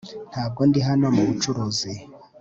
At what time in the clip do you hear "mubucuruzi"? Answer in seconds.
1.15-1.91